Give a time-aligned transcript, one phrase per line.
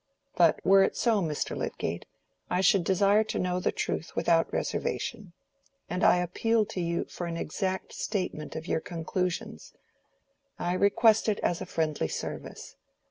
[0.35, 1.55] But were it so, Mr.
[1.55, 2.07] Lydgate,
[2.49, 5.31] I should desire to know the truth without reservation,
[5.91, 9.73] and I appeal to you for an exact statement of your conclusions:
[10.57, 12.77] I request it as a friendly service.